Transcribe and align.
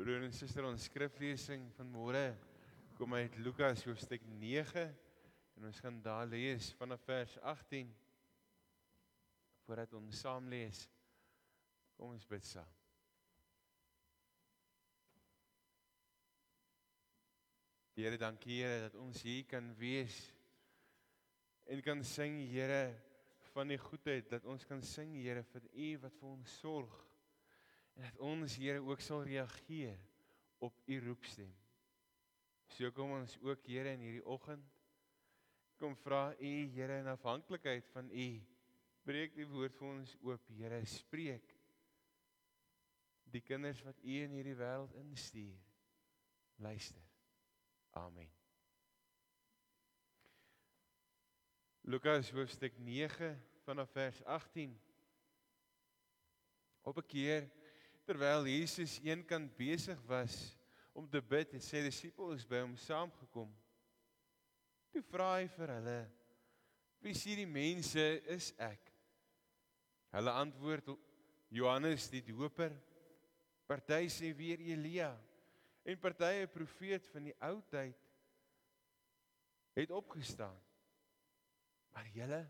Broer 0.00 0.22
en 0.24 0.32
suster, 0.32 0.64
ons 0.64 0.84
skriflesing 0.88 1.66
van 1.76 1.88
môre 1.92 2.22
kom 2.96 3.12
uit 3.18 3.34
Lukas 3.44 3.82
hoofstuk 3.84 4.22
9 4.40 4.80
en 4.80 5.66
ons 5.68 5.80
gaan 5.84 5.98
daar 6.00 6.24
lees 6.30 6.70
vanaf 6.78 7.02
vers 7.04 7.34
18 7.52 7.90
voordat 9.66 9.92
ons 9.98 10.22
saam 10.24 10.48
lees. 10.48 10.86
Kom 11.98 12.14
ons 12.14 12.24
bid 12.32 12.48
saam. 12.48 12.70
Here, 18.00 18.16
dankie 18.24 18.62
Here 18.62 18.80
dat 18.86 18.96
ons 19.04 19.20
hier 19.28 19.44
kan 19.52 19.68
wees 19.82 20.16
en 21.68 21.84
kan 21.84 22.00
sing 22.08 22.40
Here 22.54 22.86
van 23.52 23.68
die 23.68 23.82
goedheid 23.84 24.32
dat 24.32 24.48
ons 24.48 24.64
kan 24.64 24.80
sing 24.80 25.12
Here 25.20 25.44
vir 25.52 25.68
U 25.68 25.92
wat 26.08 26.20
vir 26.24 26.32
ons 26.32 26.58
sorg 26.64 26.98
dat 28.00 28.16
ons 28.18 28.56
Here 28.56 28.80
ook 28.80 29.00
sal 29.04 29.24
reageer 29.28 29.98
op 30.58 30.76
u 30.86 31.00
roepstem. 31.04 31.52
So 32.76 32.90
kom 32.96 33.12
ons 33.18 33.36
ook 33.44 33.66
Here 33.66 33.92
in 33.96 34.04
hierdie 34.04 34.26
oggend 34.26 34.66
kom 35.80 35.96
vra 35.96 36.34
u 36.36 36.52
Here 36.74 36.98
in 37.00 37.08
afhanklikheid 37.08 37.86
van 37.94 38.10
u 38.12 38.28
breek 39.08 39.32
die 39.34 39.46
woord 39.48 39.76
vir 39.78 39.88
ons 39.88 40.12
oop. 40.20 40.50
Here 40.58 40.80
spreek 40.86 41.54
die 43.30 43.40
kinders 43.40 43.80
wat 43.86 44.00
u 44.02 44.18
in 44.24 44.34
hierdie 44.36 44.58
wêreld 44.58 44.92
instuur. 45.00 45.56
Luister. 46.60 47.00
Amen. 47.96 48.28
Lukas 51.88 52.28
hoofstuk 52.36 52.76
9 52.78 53.32
vanaf 53.64 53.90
vers 53.96 54.20
18 54.24 54.76
Op 56.82 56.96
'n 56.96 57.06
keer 57.06 57.50
terwyl 58.10 58.48
Jesus 58.50 58.96
eenkant 59.06 59.52
besig 59.54 59.98
was 60.08 60.34
om 60.98 61.06
te 61.06 61.20
bid 61.22 61.52
en 61.54 61.62
sy 61.62 61.84
disippels 61.84 62.42
by 62.48 62.64
hom 62.64 62.72
saamgekom. 62.82 63.50
Toe 64.90 65.02
vra 65.06 65.28
hy 65.36 65.44
vir 65.54 65.72
hulle: 65.76 65.98
"Wie 66.98 67.14
sê 67.14 67.36
die 67.38 67.46
mense 67.46 68.02
is 68.34 68.48
ek?" 68.58 68.90
Hulle 70.10 70.34
antwoord: 70.42 70.90
"Johannes 71.54 72.08
die 72.10 72.24
Doper." 72.26 72.74
Party 73.70 74.08
sê 74.10 74.32
weer 74.34 74.58
Elia 74.58 75.12
en 75.86 76.02
party 76.02 76.42
'n 76.42 76.50
profeet 76.50 77.06
van 77.12 77.30
die 77.30 77.36
ou 77.38 77.62
tyd 77.70 77.94
het 79.78 79.90
opgestaan. 79.90 80.58
Maar 81.94 82.10
julle 82.10 82.42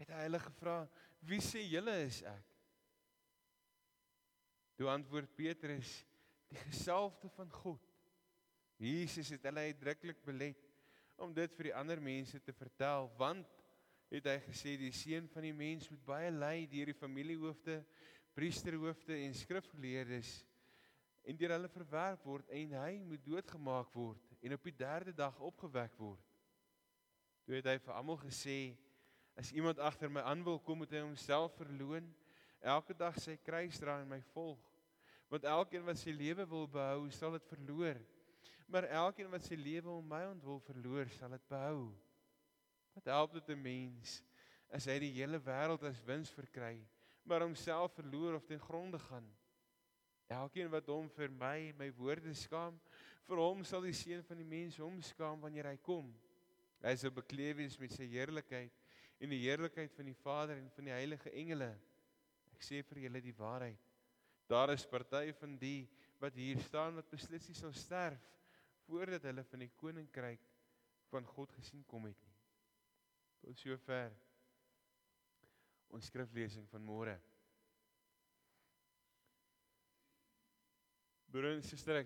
het 0.00 0.08
hy 0.08 0.24
hulle 0.24 0.40
gevra: 0.40 0.88
"Wie 1.20 1.40
sê 1.44 1.60
julle 1.68 2.00
is 2.08 2.22
ek?" 2.22 2.53
Toe 4.74 4.88
antwoord 4.90 5.34
Petrus: 5.34 6.04
"Die 6.50 6.58
gesalfde 6.58 7.28
van 7.28 7.50
God." 7.50 7.82
Jesus 8.76 9.28
het 9.30 9.44
hulle 9.46 9.68
uitdruklik 9.70 10.24
belet 10.24 10.64
om 11.16 11.34
dit 11.34 11.52
vir 11.54 11.70
die 11.70 11.74
ander 11.74 12.00
mense 12.02 12.40
te 12.42 12.52
vertel, 12.52 13.06
want 13.18 13.46
het 14.10 14.26
hy 14.26 14.38
gesê 14.48 14.74
die 14.78 14.92
seun 14.94 15.28
van 15.30 15.46
die 15.46 15.54
mens 15.54 15.86
moet 15.90 16.02
baie 16.06 16.32
ly 16.34 16.66
deur 16.70 16.90
die 16.90 16.98
familiehoofde, 16.98 17.78
priesterhoofde 18.34 19.16
en 19.22 19.34
skrifgeleerdes 19.34 20.40
en 21.24 21.38
deur 21.38 21.54
hulle 21.54 21.70
verwerp 21.72 22.24
word 22.26 22.50
en 22.52 22.74
hy 22.82 22.98
moet 23.06 23.22
doodgemaak 23.24 23.94
word 23.96 24.34
en 24.44 24.56
op 24.56 24.66
die 24.66 24.74
3de 24.76 25.14
dag 25.16 25.38
opgewek 25.40 25.94
word. 25.96 26.26
Toe 27.44 27.56
het 27.56 27.68
hy 27.68 27.78
vir 27.80 27.94
almal 27.94 28.18
gesê: 28.20 28.58
As 29.36 29.52
iemand 29.52 29.80
agter 29.80 30.12
my 30.12 30.22
aan 30.24 30.44
wil 30.44 30.58
kom, 30.64 30.82
moet 30.82 30.92
hy 30.92 31.02
homself 31.04 31.56
verloën 31.58 32.06
elke 32.64 32.96
dag 32.96 33.16
sy 33.20 33.36
kruis 33.44 33.78
dra 33.80 33.98
en 34.00 34.08
my 34.08 34.20
volg. 34.32 34.60
Want 35.28 35.44
elkeen 35.48 35.84
wat 35.84 36.00
sy 36.00 36.14
lewe 36.16 36.46
wil 36.48 36.66
behou, 36.70 37.08
sal 37.12 37.36
dit 37.36 37.46
verloor. 37.52 38.00
Maar 38.70 38.88
elkeen 39.04 39.30
wat 39.32 39.44
sy 39.44 39.56
lewe 39.60 39.92
om 39.92 40.08
my 40.08 40.22
ontwil 40.30 40.60
verloor, 40.64 41.08
sal 41.18 41.34
dit 41.36 41.48
behou. 41.50 41.92
Wat 42.94 43.10
help 43.10 43.32
dit 43.34 43.48
'n 43.50 43.62
mens 43.62 44.22
as 44.70 44.86
hy 44.86 44.98
die 44.98 45.12
hele 45.12 45.38
wêreld 45.38 45.82
as 45.82 46.00
wins 46.06 46.30
verkry, 46.30 46.86
maar 47.24 47.40
homself 47.40 47.92
verloor 47.94 48.34
of 48.34 48.44
ten 48.46 48.60
gronde 48.60 48.98
gaan? 48.98 49.26
Elkeen 50.28 50.70
wat 50.70 50.86
hom 50.86 51.08
vir 51.10 51.28
my, 51.28 51.72
my 51.78 51.90
woorde 51.90 52.34
skaam, 52.34 52.80
vir 53.28 53.36
hom 53.36 53.64
sal 53.64 53.82
die 53.82 53.92
seun 53.92 54.22
van 54.22 54.36
die 54.36 54.48
mens 54.48 54.76
hom 54.76 55.02
skaam 55.02 55.40
wanneer 55.40 55.66
hy 55.66 55.76
kom. 55.76 56.14
Hy 56.84 56.96
sal 56.96 57.10
bekleed 57.10 57.56
wees 57.56 57.78
met 57.80 57.92
sy 57.92 58.06
heerlikheid 58.06 58.72
en 59.20 59.30
die 59.32 59.40
heerlikheid 59.40 59.92
van 59.96 60.04
die 60.04 60.18
Vader 60.20 60.56
en 60.56 60.70
van 60.70 60.84
die 60.84 60.92
heilige 60.92 61.30
engele. 61.30 61.70
Ek 62.54 62.62
sê 62.62 62.80
vir 62.86 63.04
julle 63.06 63.22
die 63.24 63.34
waarheid. 63.36 63.90
Daar 64.50 64.72
is 64.74 64.86
party 64.86 65.32
van 65.40 65.56
die 65.58 65.84
wat 66.22 66.36
hier 66.38 66.60
staan 66.62 66.96
wat 66.98 67.10
beslis 67.10 67.48
nie 67.50 67.58
sal 67.58 67.74
sterf 67.76 68.22
voordat 68.86 69.24
hulle 69.28 69.44
van 69.48 69.64
die 69.64 69.72
koninkryk 69.80 70.42
van 71.10 71.26
God 71.34 71.52
gesien 71.58 71.84
kom 71.88 72.06
het 72.08 72.20
nie. 72.20 72.36
Tot 73.44 73.60
sover 73.60 74.12
ons 75.94 76.10
skriflesing 76.10 76.66
van 76.70 76.84
môre. 76.84 77.14
Broer 81.30 81.56
en 81.56 81.64
suster, 81.66 82.04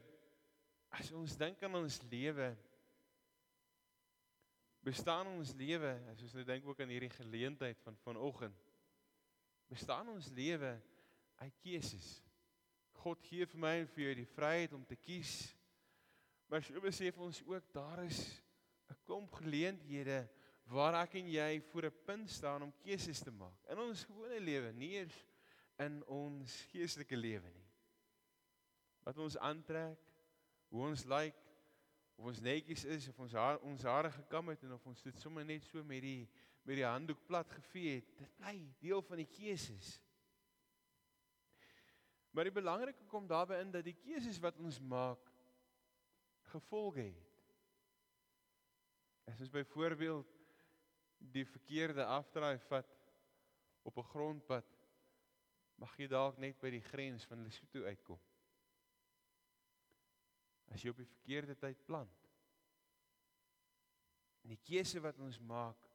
as 0.97 1.11
ons 1.13 1.37
dink 1.41 1.63
aan 1.65 1.79
ons 1.83 2.01
lewe 2.09 2.53
bestaan 4.89 5.29
ons 5.35 5.53
lewe, 5.59 5.91
as 6.13 6.23
ons 6.25 6.35
nou 6.39 6.45
dink 6.49 6.67
ook 6.67 6.81
aan 6.81 6.93
hierdie 6.93 7.13
geleentheid 7.13 7.81
van 7.85 7.97
vanoggend 8.05 8.68
bestaan 9.69 10.09
ons 10.09 10.31
lewe 10.35 10.73
uit 11.39 11.61
keuses. 11.63 12.09
God 12.99 13.23
gee 13.29 13.47
vir 13.47 13.61
my 13.63 13.75
en 13.83 13.89
vir 13.95 14.05
jou 14.05 14.15
die 14.19 14.33
vryheid 14.35 14.75
om 14.75 14.85
te 14.87 14.97
kies. 14.97 15.33
Maar 16.49 16.65
so 16.65 16.81
besef 16.83 17.19
ons 17.23 17.43
ook 17.47 17.73
daar 17.73 18.05
is 18.05 18.21
'n 18.89 18.97
klomp 19.05 19.33
geleenthede 19.33 20.29
waar 20.69 20.95
ek 21.03 21.15
en 21.15 21.31
jy 21.31 21.61
voor 21.71 21.85
'n 21.87 22.05
punt 22.05 22.31
staan 22.31 22.63
om 22.63 22.73
keuses 22.83 23.21
te 23.21 23.31
maak 23.31 23.57
in 23.69 23.79
ons 23.79 24.05
gewone 24.05 24.41
lewe, 24.41 24.73
nie 24.73 24.91
eers 24.91 25.25
in 25.79 26.05
ons 26.07 26.67
geestelike 26.73 27.17
lewe 27.17 27.51
nie. 27.51 27.69
Wat 29.03 29.19
ons 29.19 29.39
aantrek, 29.39 29.99
hoe 30.69 30.83
ons 30.83 31.05
lyk, 31.05 31.35
like, 31.35 31.49
of 32.19 32.25
ons 32.25 32.41
netjies 32.41 32.85
is 32.85 33.09
of 33.09 33.19
ons 33.19 33.33
haar, 33.33 33.61
ons 33.63 33.83
hare 33.83 34.11
gekam 34.11 34.49
het 34.49 34.63
en 34.67 34.73
of 34.73 34.87
ons 34.91 35.03
dit 35.03 35.21
sommer 35.23 35.45
net 35.47 35.65
so 35.65 35.85
met 35.87 36.03
die 36.03 36.29
met 36.69 36.77
die 36.77 36.85
handdoek 36.85 37.21
plat 37.25 37.49
gevee 37.57 37.95
het, 37.97 38.09
dit 38.19 38.35
bly 38.37 38.59
deel 38.83 39.01
van 39.09 39.23
die 39.23 39.31
keuses. 39.33 39.95
Maar 42.37 42.51
die 42.51 42.59
belangrike 42.59 43.07
kom 43.09 43.25
daarbey 43.31 43.63
in 43.65 43.73
dat 43.73 43.87
die 43.87 43.97
keuses 43.97 44.41
wat 44.45 44.59
ons 44.61 44.77
maak 44.85 45.31
gevolge 46.53 47.07
het. 47.07 47.41
As 49.33 49.41
ons 49.41 49.53
byvoorbeeld 49.53 50.37
die 51.33 51.47
verkeerde 51.49 52.05
afdraai 52.05 52.59
vat 52.69 52.93
op 53.89 53.97
'n 53.97 54.11
grondpad, 54.13 54.69
mag 55.81 55.97
jy 55.97 56.07
dalk 56.07 56.39
net 56.39 56.61
by 56.61 56.71
die 56.71 56.85
grens 56.85 57.25
van 57.25 57.43
Lesotho 57.43 57.85
uitkom. 57.85 58.21
As 60.69 60.83
jy 60.83 60.91
op 60.91 60.97
die 60.97 61.13
verkeerde 61.17 61.57
tyd 61.57 61.85
plant. 61.87 62.29
En 64.45 64.51
die 64.51 64.61
keuse 64.65 65.01
wat 65.01 65.19
ons 65.19 65.39
maak 65.39 65.88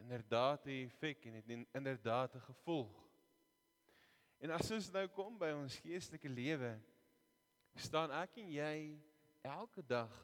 inderdaad 0.00 0.64
'n 0.66 0.84
effek 0.86 1.24
en 1.24 1.34
het 1.34 1.66
inderdaad 1.72 2.34
'n 2.34 2.40
gevolg. 2.40 3.08
En 4.38 4.50
as 4.50 4.70
ons 4.70 4.90
nou 4.90 5.06
kom 5.08 5.38
by 5.38 5.50
ons 5.52 5.76
geestelike 5.84 6.28
lewe, 6.28 6.80
staan 7.74 8.10
ek 8.10 8.36
en 8.36 8.52
jy 8.52 9.00
elke 9.44 9.82
dag 9.86 10.14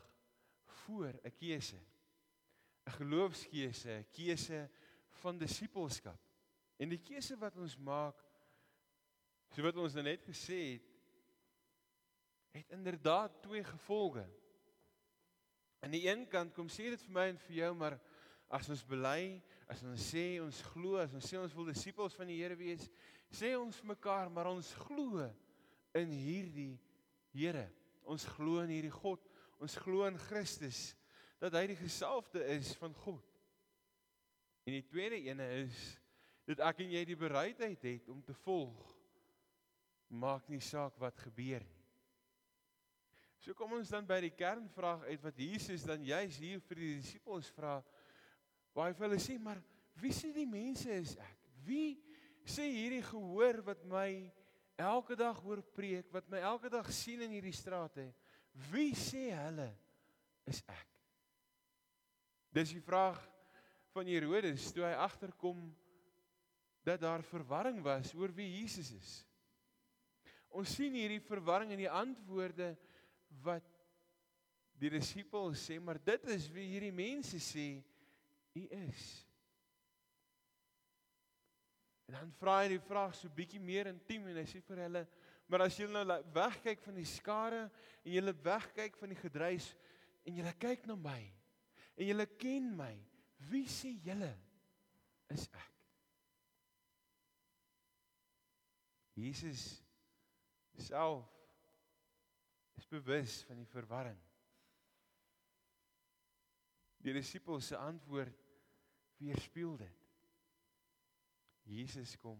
voor 0.64 1.12
'n 1.22 1.34
keuse. 1.36 1.80
'n 2.86 2.90
Geloofskeuse, 2.90 3.90
'n 3.90 4.08
keuse 4.10 4.70
van 5.20 5.38
disippelskap. 5.38 6.20
En 6.76 6.88
die 6.88 7.00
keuse 7.02 7.36
wat 7.38 7.56
ons 7.56 7.76
maak, 7.76 8.20
so 9.50 9.62
wat 9.62 9.76
ons 9.76 9.94
nou 9.94 10.04
net 10.04 10.24
gesê 10.24 10.58
het, 10.72 10.88
het 12.56 12.70
inderdaad 12.70 13.42
twee 13.42 13.64
gevolge. 13.64 14.24
Aan 15.80 15.90
die 15.90 16.08
een 16.08 16.28
kant 16.28 16.54
kom 16.54 16.68
sê 16.68 16.90
dit 16.92 17.02
vir 17.02 17.12
my 17.12 17.26
en 17.28 17.38
vir 17.38 17.56
jou, 17.56 17.74
maar 17.74 17.98
as 18.48 18.68
ons 18.68 18.84
bely, 18.86 19.42
as 19.66 19.82
ons 19.82 20.08
sê 20.12 20.38
ons 20.42 20.62
glo, 20.72 20.96
as 21.02 21.14
ons 21.16 21.26
sê 21.26 21.38
ons 21.40 21.54
wil 21.56 21.70
disippels 21.70 22.14
van 22.18 22.30
die 22.30 22.38
Here 22.38 22.56
wees, 22.58 22.86
sê 23.32 23.54
ons 23.58 23.78
vir 23.82 23.90
mekaar, 23.94 24.30
maar 24.30 24.50
ons 24.52 24.72
glo 24.86 25.24
in 25.96 26.12
hierdie 26.14 26.76
Here. 27.36 27.66
Ons 28.06 28.24
glo 28.36 28.62
in 28.62 28.70
hierdie 28.72 28.94
God. 28.94 29.22
Ons 29.60 29.76
glo 29.82 30.06
in 30.06 30.18
Christus 30.28 30.94
dat 31.42 31.52
hy 31.58 31.66
die 31.72 31.78
gesalfde 31.80 32.40
is 32.54 32.70
van 32.80 32.94
God. 33.04 33.24
En 34.66 34.74
die 34.74 34.84
tweede 34.86 35.18
ene 35.28 35.46
is 35.62 35.80
dat 36.46 36.62
ek 36.70 36.84
en 36.84 36.94
jy 36.94 37.02
die 37.06 37.18
bereidheid 37.18 37.82
het 37.86 38.08
om 38.12 38.22
te 38.24 38.34
volg. 38.44 38.78
Maak 40.08 40.46
nie 40.48 40.62
saak 40.62 40.96
wat 41.02 41.18
gebeur 41.26 41.64
nie. 41.66 41.82
So 43.42 43.54
kom 43.54 43.76
ons 43.76 43.92
dan 43.92 44.06
by 44.08 44.18
die 44.24 44.32
kernvraag 44.34 45.04
uit 45.06 45.22
wat 45.22 45.36
Jesus 45.38 45.84
dan 45.86 46.02
juis 46.02 46.38
hier 46.42 46.62
vir 46.66 46.80
die 46.82 46.94
disippels 46.98 47.50
vra. 47.54 47.76
Waar 48.76 48.90
hy 48.90 48.96
vir 48.98 49.06
hulle 49.06 49.20
sê, 49.24 49.38
maar 49.40 49.60
wie 49.96 50.12
sê 50.12 50.28
die 50.36 50.48
mense 50.48 50.90
is 50.92 51.14
ek? 51.16 51.36
Wie 51.64 51.96
sê 52.44 52.66
hierdie 52.68 53.00
gehoor 53.08 53.62
wat 53.64 53.86
my 53.88 54.10
elke 54.76 55.16
dag 55.16 55.38
hoor 55.40 55.62
preek, 55.74 56.10
wat 56.12 56.28
my 56.28 56.42
elke 56.44 56.68
dag 56.68 56.90
sien 56.92 57.24
in 57.24 57.32
hierdie 57.32 57.54
strate, 57.56 58.10
wie 58.68 58.92
sê 58.92 59.30
hulle 59.32 59.70
is 60.44 60.60
ek? 60.68 60.92
Dis 62.52 62.74
die 62.76 62.84
vraag 62.84 63.16
van 63.96 64.12
Herodes 64.12 64.68
toe 64.76 64.84
hy 64.84 64.92
agterkom 65.06 65.64
dat 66.84 67.00
daar 67.00 67.24
verwarring 67.24 67.80
was 67.84 68.12
oor 68.12 68.30
wie 68.36 68.60
Jesus 68.60 68.92
is. 68.92 69.16
Ons 70.52 70.76
sien 70.76 70.92
hierdie 70.92 71.24
verwarring 71.24 71.72
in 71.72 71.86
die 71.86 71.90
antwoorde 71.90 72.74
wat 73.40 73.64
die 74.76 74.92
disippels 74.92 75.64
sê, 75.64 75.80
maar 75.80 75.96
dit 75.96 76.28
is 76.36 76.50
wie 76.52 76.68
hierdie 76.76 76.92
mense 76.92 77.40
sê 77.40 77.80
u 78.56 78.66
is. 78.88 79.06
En 82.06 82.18
dan 82.20 82.32
vra 82.38 82.60
hy 82.62 82.70
die 82.76 82.82
vraag 82.82 83.14
so 83.18 83.30
bietjie 83.34 83.60
meer 83.62 83.90
intiem 83.90 84.28
en 84.30 84.38
hy 84.38 84.46
sê 84.48 84.62
vir 84.64 84.84
hulle, 84.84 85.02
maar 85.50 85.66
as 85.66 85.78
julle 85.78 86.04
nou 86.06 86.18
wegkyk 86.34 86.82
van 86.86 86.98
die 86.98 87.08
skare 87.08 87.64
en 87.66 88.12
julle 88.14 88.34
wegkyk 88.46 88.98
van 89.00 89.12
die 89.12 89.18
gedruis 89.18 89.72
en 90.26 90.38
julle 90.38 90.54
kyk 90.62 90.86
na 90.90 90.96
my 90.98 91.20
en 91.96 92.04
julle 92.10 92.26
ken 92.38 92.68
my, 92.76 92.92
wie 93.50 93.64
sê 93.70 93.94
julle 94.04 94.32
is 95.32 95.46
ek? 95.48 95.72
Jesus 99.16 99.62
self 100.76 101.24
is 102.76 102.86
bewus 102.90 103.40
van 103.48 103.56
die 103.56 103.70
verwarring. 103.70 104.18
Die 107.00 107.14
disippels 107.16 107.70
se 107.70 107.78
antwoord 107.80 108.45
weerspieël 109.16 109.76
dit. 109.76 110.02
Jesus 111.66 112.14
kom 112.22 112.38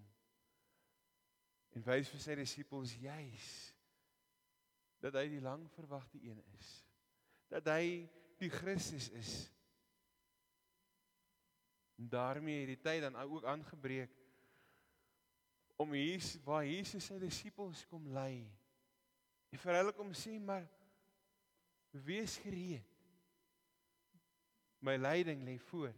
en 1.76 1.84
wys 1.84 2.08
vir 2.08 2.23
sy 2.23 2.37
disippels 2.38 2.94
juis 3.02 3.49
dat 5.02 5.19
hy 5.19 5.26
die 5.28 5.43
lang 5.44 5.67
verwagte 5.75 6.17
een 6.25 6.38
is. 6.56 6.70
Dat 7.52 7.69
hy 7.69 8.06
die 8.40 8.49
Christus 8.50 9.11
is. 9.12 9.32
En 12.00 12.08
daarmee 12.12 12.62
het 12.62 12.73
die 12.73 12.81
tyd 12.81 13.05
dan 13.05 13.19
ook 13.20 13.44
aangebreek 13.44 14.14
om 15.76 15.93
hier 15.93 16.25
waar 16.44 16.64
Jesus 16.64 17.05
sy 17.05 17.19
disippels 17.20 17.84
kom 17.90 18.08
lei. 18.12 18.46
En 19.52 19.61
vir 19.61 19.78
hulle 19.81 19.93
kom 19.96 20.12
sê 20.17 20.38
maar 20.40 20.64
wees 22.06 22.38
gereed. 22.44 22.84
My 24.81 24.96
lyding 25.00 25.44
lê 25.44 25.58
voor. 25.69 25.93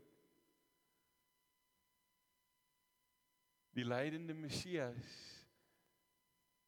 Die 3.79 3.87
lydende 3.87 4.35
Messias. 4.35 5.15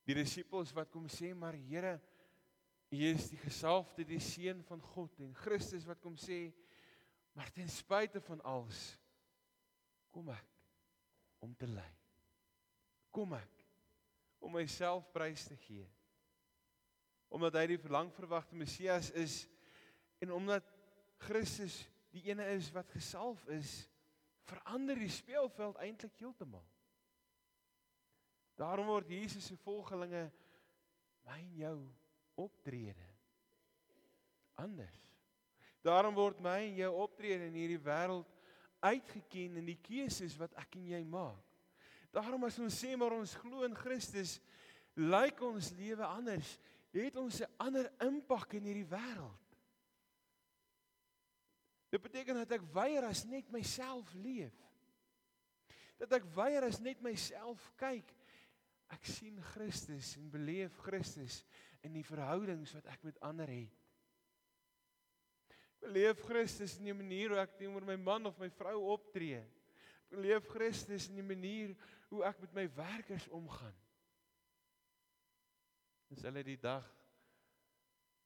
Die 0.06 0.14
disippels 0.14 0.72
wat 0.76 0.90
kom 0.92 1.08
sê 1.10 1.32
maar 1.34 1.58
Here, 1.58 1.98
U 2.90 2.98
is 3.06 3.28
die 3.30 3.38
gesalfde, 3.38 4.02
die 4.06 4.18
seun 4.22 4.64
van 4.66 4.80
God 4.82 5.20
en 5.22 5.34
Christus 5.38 5.86
wat 5.86 6.00
kom 6.02 6.16
sê 6.18 6.48
maar 7.38 7.52
ten 7.54 7.68
spyte 7.70 8.18
van 8.26 8.40
alles 8.42 8.80
kom 10.10 10.32
ek 10.34 10.48
om 11.46 11.52
te 11.54 11.68
ly. 11.70 11.86
Kom 13.14 13.36
ek 13.38 13.62
om 14.42 14.56
myself 14.58 15.06
prys 15.14 15.46
te 15.46 15.54
gee. 15.68 15.86
Omdat 17.30 17.60
hy 17.60 17.64
die 17.70 17.78
verlang 17.78 18.10
verwagte 18.16 18.58
Messias 18.58 19.12
is 19.14 19.44
en 20.18 20.34
omdat 20.34 20.66
Christus 21.22 21.78
die 22.10 22.24
ene 22.32 22.48
is 22.56 22.72
wat 22.74 22.90
gesalf 22.90 23.46
is, 23.54 23.84
verander 24.50 24.98
die 24.98 25.12
speelveld 25.14 25.78
eintlik 25.78 26.18
heeltemal. 26.18 26.66
Daarom 28.60 28.90
word 28.92 29.08
Jesus 29.08 29.46
se 29.48 29.56
volgelinge 29.64 30.26
my 31.24 31.38
en 31.38 31.54
jou 31.56 31.76
optrede 32.40 33.08
anders. 34.60 34.98
Daarom 35.80 36.12
word 36.14 36.42
my 36.44 36.58
en 36.66 36.76
jou 36.82 36.90
optrede 37.00 37.46
in 37.48 37.56
hierdie 37.56 37.80
wêreld 37.80 38.28
uitgeken 38.84 39.56
in 39.60 39.70
die 39.70 39.78
keuses 39.80 40.36
wat 40.40 40.52
ek 40.60 40.76
en 40.76 40.90
jy 40.92 41.00
maak. 41.08 41.40
Daarom 42.12 42.44
as 42.48 42.58
ons 42.60 42.76
sê 42.82 42.92
maar 42.98 43.14
ons 43.16 43.32
glo 43.40 43.64
in 43.64 43.76
Christus, 43.78 44.38
lyk 44.98 45.40
ons 45.46 45.70
lewe 45.78 46.04
anders, 46.04 46.58
het 46.92 47.16
ons 47.16 47.40
'n 47.40 47.52
ander 47.56 47.88
impak 48.04 48.58
in 48.58 48.66
hierdie 48.68 48.88
wêreld. 48.90 49.48
Dit 51.90 52.02
beteken 52.02 52.34
dat 52.34 52.52
ek 52.52 52.72
weier 52.74 53.04
as 53.04 53.24
net 53.24 53.50
myself 53.50 54.12
leef. 54.14 54.54
Dat 55.98 56.12
ek 56.12 56.24
weier 56.34 56.62
as 56.64 56.80
net 56.80 57.00
myself 57.00 57.72
kyk 57.76 58.19
Ek 58.90 59.06
sien 59.06 59.38
Christus 59.52 60.16
en 60.18 60.30
beleef 60.32 60.74
Christus 60.82 61.40
in 61.86 61.94
die 61.94 62.04
verhoudings 62.04 62.72
wat 62.76 62.88
ek 62.92 63.04
met 63.06 63.20
ander 63.24 63.50
het. 63.50 63.76
Ek 65.70 65.86
beleef 65.86 66.24
Christus 66.26 66.76
in 66.78 66.90
die 66.90 66.96
manier 66.96 67.32
hoe 67.32 67.40
ek 67.40 67.56
teenoor 67.60 67.86
my 67.88 67.96
man 68.00 68.28
of 68.28 68.38
my 68.42 68.50
vrou 68.58 68.76
optree. 68.92 69.40
Ek 69.40 70.16
beleef 70.16 70.48
Christus 70.50 71.08
in 71.08 71.20
die 71.20 71.26
manier 71.26 71.76
hoe 72.10 72.24
ek 72.26 72.42
met 72.42 72.56
my 72.58 72.66
werkers 72.76 73.28
omgaan. 73.32 73.76
Dis 76.10 76.26
hulle 76.26 76.42
die 76.42 76.58
dag 76.58 76.86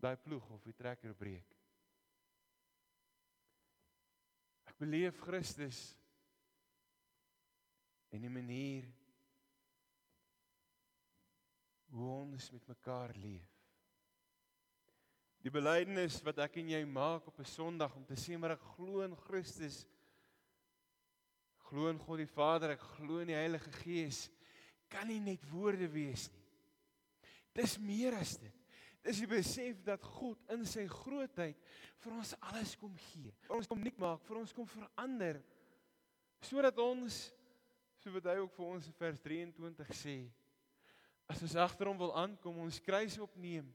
daai 0.01 0.17
ploeg 0.21 0.49
of 0.53 0.65
die 0.65 0.77
trekker 0.77 1.13
breek. 1.17 1.53
Ek 4.69 4.81
beleef 4.81 5.21
Christus 5.23 5.79
in 8.15 8.25
die 8.25 8.33
manier 8.33 8.89
hoe 11.95 12.11
ons 12.11 12.51
met 12.51 12.67
mekaar 12.67 13.15
leef. 13.23 13.51
Die 15.45 15.53
belydenis 15.53 16.17
wat 16.25 16.41
ek 16.47 16.57
en 16.63 16.71
jy 16.73 16.81
maak 16.89 17.27
op 17.29 17.39
'n 17.39 17.47
Sondag 17.47 17.95
om 17.95 18.05
te 18.05 18.17
sê 18.17 18.39
maar 18.39 18.57
ek 18.57 18.65
glo 18.75 19.03
in 19.05 19.17
Christus. 19.17 19.85
Glo 21.69 21.89
in 21.89 21.99
God 21.99 22.19
die 22.19 22.27
Vader, 22.27 22.71
ek 22.71 22.81
glo 22.81 23.19
in 23.19 23.29
die 23.29 23.39
Heilige 23.39 23.71
Gees 23.85 24.31
kan 24.89 25.07
nie 25.07 25.21
net 25.21 25.43
woorde 25.51 25.89
wees 25.91 26.31
nie. 26.31 26.45
Dis 27.53 27.79
meer 27.79 28.15
as 28.15 28.37
dit. 28.37 28.53
Dis 29.03 29.21
die 29.21 29.27
besef 29.27 29.83
dat 29.85 30.03
God 30.03 30.39
in 30.51 30.65
sy 30.67 30.87
grootheid 30.89 31.57
vir 32.01 32.13
ons 32.13 32.35
alles 32.41 32.75
kom 32.77 32.95
gee. 32.97 33.33
Vir 33.43 33.57
ons 33.57 33.67
kom 33.67 33.81
nuut 33.81 33.99
maak, 33.99 34.23
vir 34.25 34.37
ons 34.37 34.53
kom 34.53 34.67
verander 34.67 35.43
sodat 36.45 36.79
ons 36.79 37.33
so 38.03 38.11
wat 38.13 38.25
hy 38.25 38.37
ook 38.37 38.53
vir 38.53 38.67
ons 38.67 38.87
in 38.87 38.93
vers 38.93 39.21
23 39.21 39.93
sê 39.97 40.17
As 41.31 41.41
ons 41.45 41.57
agter 41.57 41.89
hom 41.89 41.99
wil 41.99 42.13
aankom, 42.21 42.61
ons 42.67 42.81
kruis 42.85 43.17
opneem 43.23 43.69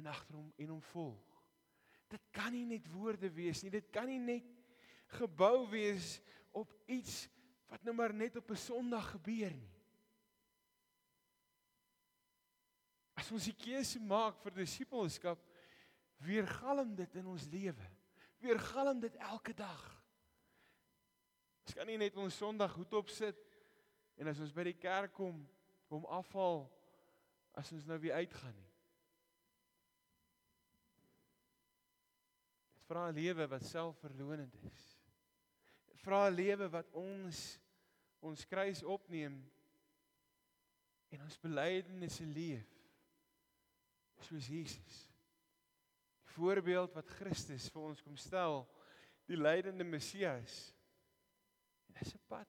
en 0.00 0.08
agter 0.08 0.36
hom 0.38 0.48
en 0.56 0.74
hom 0.76 0.82
volg. 0.92 1.32
Dit 2.08 2.22
kan 2.34 2.52
nie 2.54 2.66
net 2.68 2.86
woorde 2.92 3.28
wees 3.34 3.62
nie. 3.62 3.72
Dit 3.74 3.90
kan 3.92 4.06
nie 4.08 4.20
net 4.22 4.46
gebou 5.18 5.66
wees 5.70 6.16
op 6.56 6.72
iets 6.90 7.26
wat 7.70 7.82
nou 7.84 7.94
maar 7.96 8.14
net 8.14 8.36
op 8.36 8.50
'n 8.50 8.56
Sondag 8.56 9.10
gebeur 9.10 9.50
nie. 9.50 9.74
As 13.16 13.32
ons 13.32 13.44
die 13.44 13.56
keuse 13.56 13.98
maak 14.00 14.38
vir 14.42 14.52
disippelskap, 14.52 15.38
weergalm 16.18 16.94
dit 16.94 17.14
in 17.14 17.26
ons 17.26 17.46
lewe. 17.46 17.90
Weergalm 18.38 19.00
dit 19.00 19.14
elke 19.16 19.54
dag. 19.54 20.02
Ons 21.66 21.74
kan 21.74 21.86
nie 21.86 21.98
net 21.98 22.16
ons 22.16 22.36
Sondag 22.36 22.74
hoed 22.74 22.92
op 22.92 23.08
sit 23.08 23.36
en 24.16 24.28
as 24.28 24.40
ons 24.40 24.52
by 24.52 24.62
die 24.62 24.78
kerk 24.78 25.12
kom, 25.12 25.48
kom 25.88 26.04
afval 26.06 26.75
as 27.56 27.72
ons 27.72 27.86
nou 27.88 27.98
weer 28.00 28.18
uitgaan 28.20 28.54
nie. 28.54 28.72
Dit 32.74 32.84
vra 32.84 33.08
'n 33.08 33.16
lewe 33.16 33.46
wat 33.48 33.64
selfverlonend 33.64 34.54
is. 34.70 34.82
Dit 35.86 36.00
vra 36.00 36.26
'n 36.28 36.34
lewe 36.34 36.68
wat 36.68 36.90
ons 36.92 37.58
ons 38.20 38.44
kruis 38.46 38.82
opneem 38.82 39.36
en 41.08 41.22
ons 41.22 41.38
belydenisse 41.38 42.24
leef 42.24 42.68
soos 44.26 44.46
Jesus. 44.46 45.08
Die 46.24 46.32
voorbeeld 46.36 46.94
wat 46.94 47.08
Christus 47.18 47.68
vir 47.72 47.82
ons 47.82 48.02
kom 48.02 48.16
stel, 48.16 48.64
die 49.26 49.38
lydende 49.38 49.84
Messias. 49.84 50.74
Dis 51.86 52.14
'n 52.14 52.20
pad. 52.28 52.48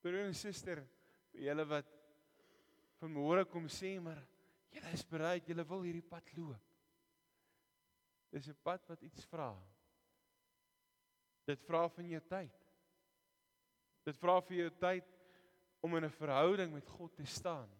Broer 0.00 0.26
en 0.26 0.34
suster, 0.34 0.86
vir 1.32 1.40
julle 1.40 1.64
wat 1.68 1.99
vanmôre 3.00 3.46
kom 3.48 3.68
sê 3.68 3.96
maar 4.02 4.20
julle 4.70 4.92
is 4.94 5.04
bereid, 5.08 5.48
julle 5.48 5.64
wil 5.66 5.86
hierdie 5.86 6.04
pad 6.04 6.26
loop. 6.36 6.66
Dis 8.30 8.48
'n 8.48 8.58
pad 8.62 8.86
wat 8.86 9.02
iets 9.02 9.24
vra. 9.26 9.50
Dit 11.46 11.60
vra 11.66 11.88
van 11.88 12.08
jou 12.08 12.20
tyd. 12.28 12.58
Dit 14.04 14.16
vra 14.16 14.40
vir 14.40 14.56
jou 14.56 14.70
tyd 14.78 15.06
om 15.80 15.96
in 15.96 16.04
'n 16.04 16.18
verhouding 16.20 16.72
met 16.72 16.88
God 16.88 17.14
te 17.14 17.24
staan. 17.24 17.70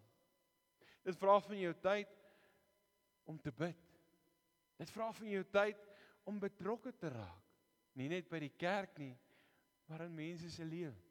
Dit 1.05 1.17
vra 1.17 1.41
van 1.41 1.59
jou 1.59 1.75
tyd 1.75 2.09
om 3.25 3.39
te 3.39 3.53
bid. 3.53 3.79
Dit 4.77 4.91
vra 4.91 5.13
van 5.13 5.29
jou 5.29 5.45
tyd 5.45 5.79
om 6.25 6.39
betrokke 6.39 6.93
te 6.97 7.09
raak, 7.09 7.45
nie 7.93 8.09
net 8.09 8.29
by 8.29 8.39
die 8.39 8.57
kerk 8.57 8.99
nie, 8.99 9.17
maar 9.87 10.01
in 10.01 10.15
mense 10.15 10.51
se 10.51 10.65
lewens 10.65 11.10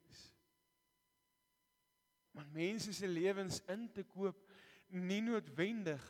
om 2.40 2.56
mense 2.56 2.94
se 2.96 3.08
lewens 3.08 3.60
in 3.72 3.88
te 3.94 4.04
koop 4.08 4.40
nie 4.90 5.22
noodwendig 5.22 6.06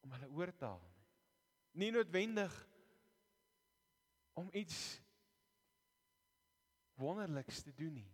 om 0.00 0.14
hulle 0.16 0.30
oor 0.38 0.52
te 0.56 0.64
haal 0.64 0.80
nie. 0.80 1.06
Nie 1.82 1.90
noodwendig 1.94 2.54
om 4.40 4.48
iets 4.56 5.00
wonderliks 7.00 7.62
te 7.66 7.74
doen 7.76 7.98
nie. 8.00 8.12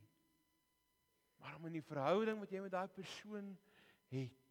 Maar 1.43 1.59
om 1.59 1.69
in 1.69 1.79
die 1.79 1.87
verhouding 1.87 2.41
wat 2.43 2.51
jy 2.53 2.63
met 2.65 2.75
daai 2.75 2.89
persoon 2.91 3.53
het, 4.11 4.43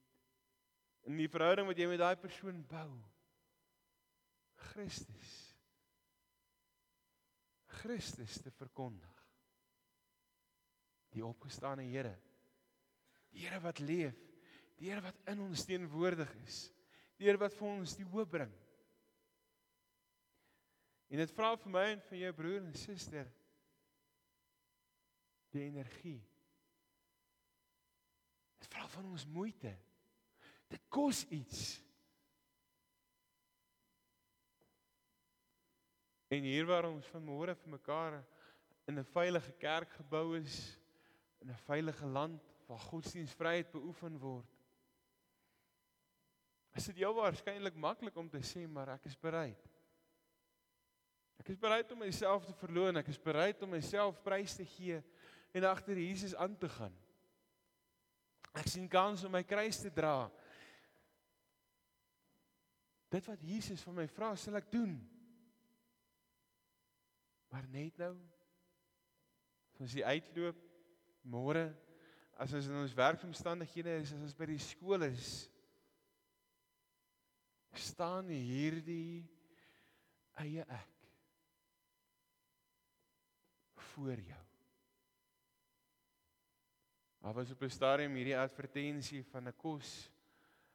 in 1.06 1.20
die 1.20 1.30
verhouding 1.30 1.68
wat 1.70 1.80
jy 1.80 1.90
met 1.90 2.02
daai 2.02 2.16
persoon 2.20 2.64
bou, 2.70 2.90
Christus 4.72 5.34
Christus 7.86 8.40
te 8.42 8.52
verkondig. 8.52 9.15
Die 11.16 11.24
opgestane 11.24 11.88
Here. 11.88 12.14
Die 13.32 13.46
Here 13.46 13.62
wat 13.64 13.80
leef, 13.80 14.20
die 14.80 14.92
Here 14.92 15.04
wat 15.04 15.18
in 15.32 15.42
ons 15.46 15.64
teenwoordig 15.68 16.32
is, 16.44 16.66
die 17.16 17.30
Here 17.30 17.40
wat 17.40 17.56
vir 17.56 17.72
ons 17.72 17.96
die 17.96 18.08
hoop 18.12 18.32
bring. 18.36 18.52
En 21.10 21.22
dit 21.22 21.34
vra 21.38 21.54
vir 21.56 21.72
my 21.72 21.86
en 21.94 22.06
vir 22.10 22.24
jou 22.26 22.32
broer 22.36 22.62
en 22.64 22.78
suster 22.80 23.28
die 25.56 25.64
energie. 25.70 26.20
Dit 28.60 28.72
vra 28.74 28.88
van 28.92 29.08
ons 29.14 29.26
moeite. 29.32 29.72
Dit 30.72 30.84
kos 30.92 31.24
iets. 31.32 31.78
En 36.34 36.44
hier 36.44 36.66
waar 36.68 36.90
ons 36.90 37.12
vanmôre 37.14 37.56
vir 37.62 37.76
mekaar 37.78 38.18
in 38.90 39.00
'n 39.00 39.12
veilige 39.14 39.52
kerk 39.62 39.92
gebou 40.02 40.36
is, 40.38 40.78
in 41.46 41.52
'n 41.52 41.66
veilige 41.66 42.06
land 42.06 42.42
waar 42.66 42.80
godsdienstvryheid 42.80 43.72
beoefen 43.72 44.18
word. 44.18 44.50
Is 46.74 46.86
dit 46.86 46.98
jou 46.98 47.14
waarskynlik 47.16 47.76
maklik 47.76 48.16
om 48.16 48.30
te 48.30 48.42
sê 48.42 48.68
maar 48.68 48.90
ek 48.90 49.06
is 49.06 49.18
bereid. 49.18 49.70
Ek 51.38 51.50
is 51.50 51.58
bereid 51.58 51.92
om 51.92 52.00
myself 52.00 52.46
te 52.46 52.54
verloon, 52.54 52.98
ek 52.98 53.08
is 53.08 53.22
bereid 53.22 53.62
om 53.62 53.70
myself 53.70 54.22
prys 54.24 54.56
te 54.56 54.66
gee 54.66 55.04
en 55.54 55.64
agter 55.64 55.98
Jesus 55.98 56.36
aan 56.36 56.58
te 56.58 56.70
gaan. 56.70 56.96
Ek 58.56 58.68
sien 58.68 58.90
kans 58.90 59.24
om 59.24 59.32
my 59.32 59.44
kruis 59.44 59.80
te 59.80 59.92
dra. 59.94 60.32
Dit 63.10 63.26
wat 63.26 63.42
Jesus 63.42 63.84
van 63.86 63.94
my 63.94 64.08
vra, 64.08 64.36
sal 64.36 64.56
ek 64.56 64.72
doen. 64.72 64.98
Maar 67.54 67.68
net 67.70 67.98
nou 67.98 68.16
as 69.76 69.82
ons 69.86 70.02
uitloop 70.02 70.65
môre 71.26 71.68
as 72.38 72.54
ons 72.54 72.68
in 72.68 72.80
ons 72.82 72.96
werkomstandighede 72.96 74.00
is, 74.02 74.14
as 74.14 74.24
ons 74.28 74.36
by 74.38 74.50
die 74.50 74.62
skool 74.62 75.08
is, 75.08 75.30
staan 77.76 78.30
hierdie 78.32 79.24
eie 80.40 80.64
ek 80.64 80.92
voor 83.92 84.20
jou. 84.20 84.42
Daar 87.26 87.34
was 87.34 87.52
op 87.52 87.62
'n 87.64 87.70
stadium 87.70 88.16
hierdie 88.16 88.38
advertensie 88.38 89.24
van 89.24 89.48
'n 89.48 89.58
kos. 89.58 90.12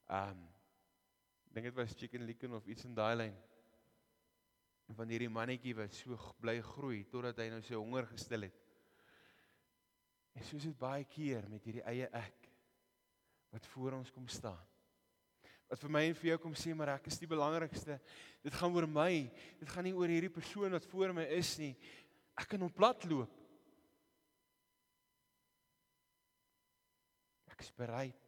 Um 0.09 0.49
dink 1.53 1.67
dit 1.67 1.75
was 1.75 1.95
chicken 1.95 2.25
licken 2.25 2.53
of 2.53 2.67
iets 2.67 2.85
in 2.85 2.95
daai 2.95 3.17
lyn 3.17 3.37
van 4.97 5.09
hierdie 5.09 5.29
mannetjie 5.29 5.75
wat 5.75 5.93
so 5.95 6.17
bly 6.41 6.61
groei 6.61 7.05
totdat 7.05 7.39
hy 7.39 7.49
nou 7.51 7.61
sy 7.63 7.75
honger 7.75 8.07
gestil 8.07 8.43
het. 8.43 8.70
En 10.39 10.47
soos 10.47 10.67
dit 10.67 10.77
baie 10.79 11.05
keer 11.11 11.47
met 11.51 11.65
hierdie 11.67 11.85
eie 11.91 12.09
ek 12.17 12.49
wat 13.51 13.67
voor 13.73 13.99
ons 13.99 14.13
kom 14.15 14.29
staan. 14.31 14.61
Wat 15.71 15.83
vir 15.83 15.93
my 15.95 16.05
en 16.09 16.17
vir 16.19 16.31
jou 16.33 16.39
kom 16.43 16.55
sê 16.59 16.75
maar 16.75 16.95
ek 16.97 17.11
is 17.11 17.19
die 17.19 17.31
belangrikste. 17.31 17.99
Dit 18.43 18.55
gaan 18.59 18.75
oor 18.75 18.87
my. 18.91 19.13
Dit 19.61 19.71
gaan 19.71 19.87
nie 19.87 19.95
oor 19.95 20.11
hierdie 20.11 20.33
persoon 20.33 20.75
wat 20.75 20.87
voor 20.91 21.15
my 21.15 21.27
is 21.37 21.53
nie. 21.63 21.75
Ek 22.39 22.49
kan 22.51 22.63
hom 22.63 22.73
platloop. 22.75 23.37
Ek 27.51 27.63
is 27.67 27.71
bereid. 27.79 28.27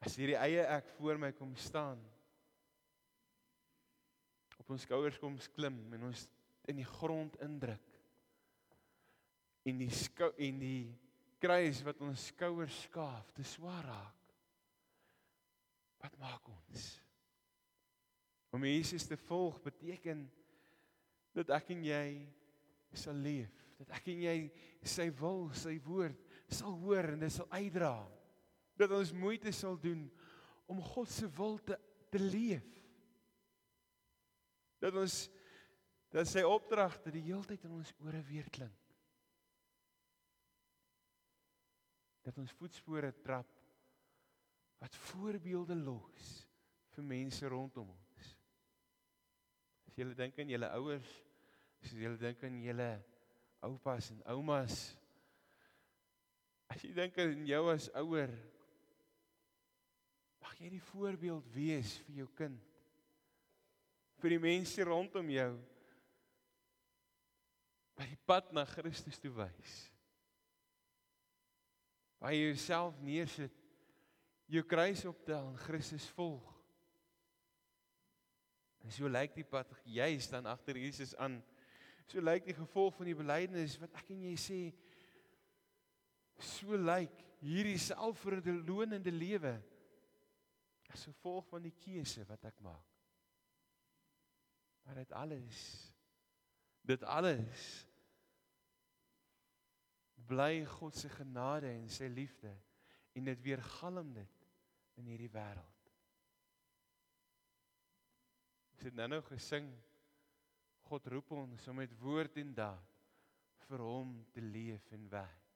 As 0.00 0.16
hierdie 0.16 0.38
eie 0.40 0.64
ek 0.78 0.88
voor 0.96 1.20
my 1.20 1.34
kom 1.36 1.52
staan, 1.60 2.00
ons 4.70 4.86
skouers 4.86 5.18
kom 5.18 5.38
klim 5.56 5.78
en 5.96 6.10
ons 6.10 6.26
in 6.70 6.78
die 6.78 6.86
grond 6.86 7.36
indruk. 7.42 7.89
En 9.68 9.80
die 9.80 9.90
skou 9.92 10.30
en 10.40 10.60
die 10.60 10.88
kruis 11.40 11.82
wat 11.86 12.00
ons 12.04 12.30
skouers 12.32 12.82
skaaf, 12.86 13.30
te 13.36 13.44
swaar 13.46 13.84
raak. 13.88 14.34
Wat 16.00 16.16
maak 16.20 16.48
ons? 16.48 16.86
Om 18.56 18.64
Jesus 18.66 19.06
te 19.06 19.18
volg 19.28 19.60
beteken 19.62 20.24
dat 21.36 21.52
ek 21.60 21.70
en 21.76 21.84
jy 21.86 22.06
sal 22.96 23.20
leef, 23.22 23.52
dat 23.78 23.92
ek 24.00 24.08
en 24.10 24.24
jy 24.24 24.38
sy 24.82 25.06
wil, 25.20 25.46
sy 25.54 25.76
woord 25.84 26.26
sal 26.50 26.74
hoor 26.80 27.12
en 27.12 27.20
dit 27.22 27.32
sal 27.32 27.46
uitdra. 27.52 27.94
Dat 28.80 28.90
ons 28.96 29.12
moeite 29.14 29.52
sal 29.54 29.76
doen 29.78 30.08
om 30.70 30.80
God 30.82 31.12
se 31.12 31.28
wil 31.36 31.60
te 31.62 31.78
te 32.10 32.18
leef 32.18 32.66
dat 34.80 34.96
ons 34.96 35.16
dat 36.10 36.26
sy 36.26 36.42
opdragte 36.42 37.12
die 37.14 37.22
heeltyd 37.28 37.68
in 37.68 37.76
ons 37.76 37.92
ore 38.02 38.18
weer 38.26 38.48
klink. 38.50 38.89
Dat 42.30 42.38
ons 42.38 42.54
voetspore 42.54 43.10
trap 43.24 43.48
wat 44.80 44.96
voorbeelde 45.10 45.74
los 45.76 46.28
vir 46.94 47.04
mense 47.04 47.50
rondom 47.50 47.90
ons. 47.90 48.30
As 49.90 49.98
jy 49.98 50.06
dink 50.14 50.38
aan 50.38 50.52
julle 50.54 50.70
ouers, 50.78 51.10
as 51.82 51.92
jy 51.98 52.14
dink 52.22 52.46
aan 52.46 52.62
julle 52.62 52.88
oupas 53.66 54.12
en 54.14 54.22
oumas, 54.30 54.78
as 56.70 56.86
jy 56.86 56.94
dink 56.96 57.18
aan 57.18 57.42
jou 57.50 57.60
as 57.74 57.90
ouer, 57.98 58.32
mag 60.40 60.54
jy 60.62 60.70
die 60.78 60.86
voorbeeld 60.94 61.50
wees 61.52 61.98
vir 62.06 62.22
jou 62.22 62.30
kind 62.38 62.70
vir 64.20 64.36
die 64.36 64.42
mense 64.42 64.84
rondom 64.84 65.28
jou 65.32 65.52
by 67.96 68.06
die 68.08 68.20
pad 68.28 68.52
na 68.56 68.66
Christus 68.68 69.20
toe 69.20 69.32
wys. 69.36 69.76
Waar 72.20 72.34
jy 72.36 72.50
jouself 72.50 72.98
neersit, 73.00 73.54
jou 74.50 74.62
kruis 74.66 75.04
optel 75.08 75.46
en 75.52 75.58
Christus 75.62 76.08
volg. 76.16 76.46
En 78.84 78.92
so 78.92 79.08
lyk 79.08 79.34
die 79.36 79.46
pad 79.46 79.72
jy 79.88 80.10
staan 80.22 80.48
agter 80.50 80.78
Jesus 80.80 81.14
aan. 81.20 81.38
So 82.10 82.22
lyk 82.24 82.46
die 82.48 82.56
gevolg 82.56 82.96
van 82.96 83.10
die 83.10 83.16
belydenis 83.16 83.76
wat 83.80 83.94
ek 84.00 84.12
en 84.14 84.24
jy 84.28 84.36
sê 84.40 84.60
so 86.40 86.76
lyk 86.76 87.20
hierdie 87.44 87.78
selfverdelonende 87.80 89.12
lewe 89.12 89.54
as 90.90 91.04
gevolg 91.06 91.46
van 91.52 91.64
die 91.64 91.76
keuse 91.84 92.24
wat 92.28 92.48
ek 92.48 92.56
maak. 92.64 92.88
Maar 94.84 95.04
dit 95.04 95.12
alles 95.16 95.60
dit 96.88 97.02
alles 97.04 97.68
bly 100.30 100.64
God 100.78 100.96
se 100.96 101.10
genade 101.12 101.70
en 101.74 101.88
sy 101.90 102.08
liefde 102.10 102.52
en 103.18 103.26
dit 103.26 103.42
weergalm 103.44 104.12
dit 104.14 104.46
in 105.00 105.08
hierdie 105.10 105.30
wêreld. 105.32 105.90
Ons 108.74 108.86
het 108.86 108.96
nou-nou 108.96 109.20
gesing 109.28 109.68
God 110.90 111.06
roep 111.12 111.34
ons 111.36 111.66
om 111.70 111.76
met 111.78 111.92
woord 112.00 112.38
en 112.42 112.54
daad 112.56 112.96
vir 113.68 113.82
hom 113.86 114.14
te 114.34 114.42
leef 114.42 114.86
en 114.96 115.04
werk. 115.12 115.50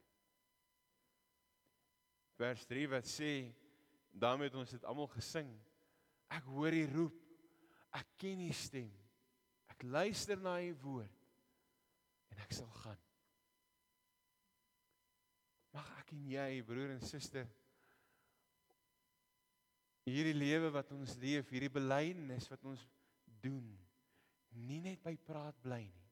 Vers 2.38 2.66
3 2.70 2.84
wat 2.92 3.08
sê 3.10 3.30
daarmee 4.10 4.50
het 4.50 4.58
ons 4.58 4.74
dit 4.76 4.86
almal 4.86 5.10
gesing. 5.14 5.50
Ek 6.34 6.46
hoor 6.50 6.74
die 6.74 6.86
roep. 6.90 7.16
Ek 7.94 8.14
ken 8.18 8.42
die 8.42 8.54
stem. 8.54 8.90
Ek 9.70 9.82
luister 9.86 10.38
na 10.42 10.56
u 10.62 10.70
woord 10.82 11.26
en 12.34 12.42
ek 12.42 12.54
sal 12.54 12.70
gaan. 12.82 13.03
En 16.14 16.24
jy, 16.30 16.48
broer 16.66 16.94
en 16.94 17.02
suster, 17.02 17.48
hierdie 20.06 20.36
lewe 20.36 20.70
wat 20.74 20.92
ons 20.94 21.16
leef, 21.18 21.48
hierdie 21.50 21.72
belydenis 21.72 22.46
wat 22.52 22.64
ons 22.68 22.84
doen, 23.42 23.64
nie 24.54 24.80
net 24.84 25.02
by 25.02 25.16
praat 25.26 25.56
bly 25.64 25.82
nie. 25.88 26.04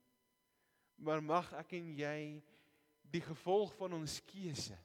Maar 1.02 1.22
mag 1.24 1.52
ek 1.60 1.76
en 1.78 1.92
jy 1.98 2.16
die 3.12 3.22
gevolg 3.22 3.72
van 3.76 3.94
ons 3.98 4.18
keuse 4.26 4.78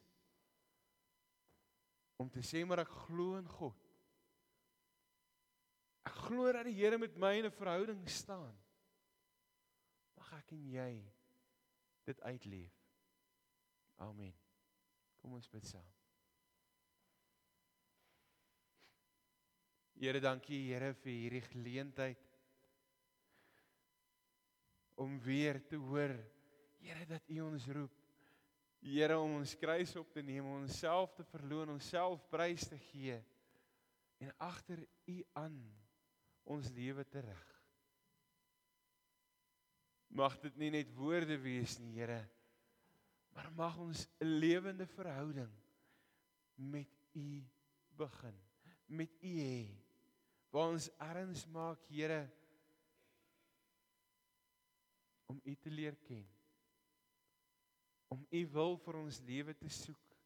om 2.17 2.29
te 2.33 2.41
sê 2.45 2.63
maar 2.65 2.81
ek 2.81 2.93
glo 3.05 3.37
in 3.37 3.49
God. 3.57 3.83
Ek 6.09 6.15
glo 6.27 6.49
dat 6.53 6.65
die 6.65 6.73
Here 6.79 6.97
met 6.97 7.17
my 7.19 7.35
in 7.37 7.45
'n 7.45 7.57
verhouding 7.59 8.01
staan 8.09 8.55
mag 10.17 10.33
ek 10.41 10.51
en 10.51 10.65
jy 10.73 10.91
dit 12.07 12.21
uitleef. 12.21 12.73
Amen. 13.97 14.46
Kom 15.27 15.35
ons 15.35 15.49
bid 15.51 15.65
saam. 15.67 15.87
Here, 19.99 20.21
dankie 20.23 20.61
Here 20.69 20.93
vir 21.01 21.11
hierdie 21.11 21.41
geleentheid 21.49 22.21
om 25.03 25.17
weer 25.25 25.59
te 25.67 25.75
hoor 25.75 26.13
Here 26.79 27.03
dat 27.09 27.27
U 27.27 27.41
ons 27.43 27.67
roep. 27.75 27.97
Here 28.79 29.17
om 29.19 29.35
ons 29.41 29.57
kruis 29.59 29.91
op 29.99 30.15
te 30.15 30.23
neem, 30.23 30.47
onsself 30.61 31.11
te 31.19 31.27
verloon, 31.27 31.75
onsself 31.75 32.23
prys 32.31 32.63
te 32.71 32.79
gee 32.87 33.19
en 34.23 34.31
agter 34.47 34.79
U 35.11 35.17
aan 35.43 35.59
ons 36.47 36.71
lewe 36.71 37.03
te 37.03 37.27
rig. 37.27 37.45
Mag 40.07 40.39
dit 40.47 40.55
nie 40.63 40.71
net 40.79 40.95
woorde 40.95 41.35
wees 41.43 41.75
nie, 41.83 41.97
Here, 41.99 42.23
maar 43.37 43.51
mag 43.53 43.77
ons 43.77 44.07
'n 44.17 44.25
lewende 44.25 44.87
verhouding 44.87 45.53
met 46.55 46.89
U 47.11 47.45
begin, 47.95 48.37
met 48.85 49.11
U 49.21 49.33
hê. 49.41 49.77
Waar 50.49 50.71
ons 50.71 50.89
erns 50.97 51.45
maak, 51.45 51.83
Here, 51.85 52.31
om 55.25 55.39
U 55.43 55.55
te 55.55 55.69
leer 55.69 55.95
ken. 55.95 56.27
Om 58.07 58.25
U 58.29 58.47
wil 58.47 58.77
vir 58.77 58.95
ons 58.95 59.19
lewe 59.19 59.55
te 59.55 59.69
soek. 59.69 60.17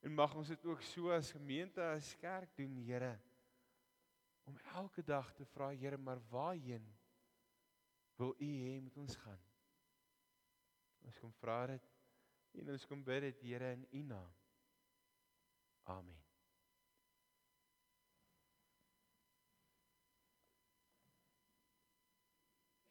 En 0.00 0.14
mag 0.14 0.34
ons 0.34 0.48
dit 0.48 0.64
ook 0.64 0.82
so 0.82 1.10
as 1.10 1.30
gemeente 1.30 1.80
as 1.80 2.16
kerk 2.16 2.56
doen, 2.56 2.76
Here, 2.76 3.20
om 4.44 4.58
elke 4.58 5.02
dag 5.02 5.32
te 5.34 5.44
vra, 5.44 5.70
Here, 5.70 5.96
maar 5.96 6.20
waarheen 6.28 6.94
wil 8.16 8.34
U 8.38 8.50
hê 8.66 8.80
moet 8.80 8.96
ons 8.96 9.16
gaan? 9.16 9.40
Ons 11.00 11.18
kom 11.18 11.32
vra 11.32 11.66
dit 11.66 11.91
En 12.52 12.70
ons 12.74 12.86
kom 12.86 13.04
bid 13.04 13.22
dit 13.28 13.40
Here 13.40 13.72
in 13.72 13.86
U 13.90 14.02
naam. 14.02 14.34
Amen. 15.82 16.21